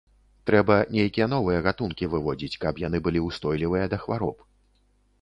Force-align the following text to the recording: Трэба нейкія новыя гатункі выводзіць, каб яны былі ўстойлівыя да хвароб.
Трэба 0.49 0.77
нейкія 0.95 1.27
новыя 1.35 1.59
гатункі 1.69 2.09
выводзіць, 2.15 2.59
каб 2.65 2.83
яны 2.87 3.05
былі 3.09 3.25
ўстойлівыя 3.29 3.85
да 3.97 4.05
хвароб. 4.05 4.47